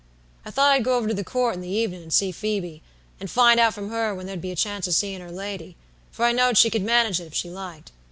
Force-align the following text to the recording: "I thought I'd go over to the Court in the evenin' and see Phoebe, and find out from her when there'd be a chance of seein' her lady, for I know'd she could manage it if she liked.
"I 0.43 0.49
thought 0.49 0.71
I'd 0.71 0.83
go 0.83 0.97
over 0.97 1.07
to 1.09 1.13
the 1.13 1.23
Court 1.23 1.53
in 1.53 1.61
the 1.61 1.67
evenin' 1.69 2.01
and 2.01 2.11
see 2.11 2.31
Phoebe, 2.31 2.81
and 3.19 3.29
find 3.29 3.59
out 3.59 3.75
from 3.75 3.91
her 3.91 4.15
when 4.15 4.25
there'd 4.25 4.41
be 4.41 4.49
a 4.49 4.55
chance 4.55 4.87
of 4.87 4.95
seein' 4.95 5.21
her 5.21 5.31
lady, 5.31 5.75
for 6.09 6.25
I 6.25 6.31
know'd 6.31 6.57
she 6.57 6.71
could 6.71 6.81
manage 6.81 7.21
it 7.21 7.27
if 7.27 7.35
she 7.35 7.51
liked. 7.51 7.91